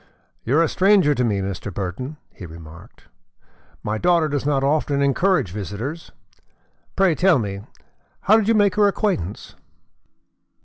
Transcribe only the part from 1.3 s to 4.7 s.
Mr. Burton," he remarked. "My daughter does not